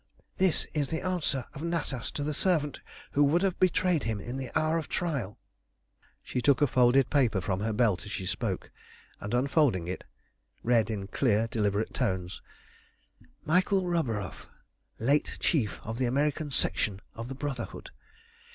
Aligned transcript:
This 0.37 0.65
is 0.73 0.87
the 0.87 1.03
answer 1.05 1.45
of 1.53 1.61
Natas 1.61 2.09
to 2.13 2.23
the 2.23 2.33
servant 2.33 2.79
who 3.11 3.23
would 3.23 3.43
have 3.43 3.59
betrayed 3.59 4.05
him 4.05 4.19
in 4.19 4.35
the 4.37 4.49
hour 4.59 4.79
of 4.79 4.87
trial." 4.89 5.37
She 6.23 6.41
took 6.41 6.59
a 6.59 6.65
folded 6.65 7.11
paper 7.11 7.39
from 7.39 7.59
her 7.59 7.71
belt 7.71 8.03
as 8.03 8.11
she 8.11 8.25
spoke, 8.25 8.71
and, 9.19 9.31
unfolding 9.35 9.87
it, 9.87 10.03
read 10.63 10.89
in 10.89 11.05
clear, 11.05 11.45
deliberate 11.47 11.93
tones 11.93 12.41
Michael 13.45 13.83
Roburoff, 13.85 14.47
late 14.97 15.37
chief 15.39 15.79
of 15.83 15.99
the 15.99 16.05
American 16.07 16.49
Section 16.49 17.01
of 17.13 17.27
the 17.27 17.35
Brotherhood. 17.35 17.91